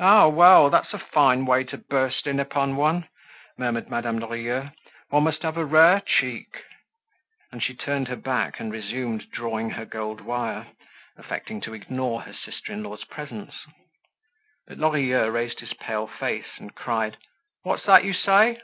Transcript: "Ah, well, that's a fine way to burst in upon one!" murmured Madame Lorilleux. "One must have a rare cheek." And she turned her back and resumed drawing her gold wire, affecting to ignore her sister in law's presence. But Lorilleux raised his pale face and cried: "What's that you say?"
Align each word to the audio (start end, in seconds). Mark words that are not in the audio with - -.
"Ah, 0.00 0.26
well, 0.26 0.68
that's 0.68 0.92
a 0.94 0.98
fine 0.98 1.46
way 1.46 1.62
to 1.62 1.78
burst 1.78 2.26
in 2.26 2.40
upon 2.40 2.74
one!" 2.74 3.08
murmured 3.56 3.88
Madame 3.88 4.18
Lorilleux. 4.18 4.70
"One 5.10 5.22
must 5.22 5.42
have 5.44 5.56
a 5.56 5.64
rare 5.64 6.00
cheek." 6.00 6.64
And 7.52 7.62
she 7.62 7.72
turned 7.72 8.08
her 8.08 8.16
back 8.16 8.58
and 8.58 8.72
resumed 8.72 9.30
drawing 9.30 9.70
her 9.70 9.84
gold 9.84 10.20
wire, 10.20 10.66
affecting 11.16 11.60
to 11.60 11.72
ignore 11.72 12.22
her 12.22 12.34
sister 12.34 12.72
in 12.72 12.82
law's 12.82 13.04
presence. 13.04 13.54
But 14.66 14.78
Lorilleux 14.78 15.28
raised 15.30 15.60
his 15.60 15.72
pale 15.74 16.08
face 16.08 16.58
and 16.58 16.74
cried: 16.74 17.16
"What's 17.62 17.84
that 17.84 18.02
you 18.02 18.12
say?" 18.12 18.60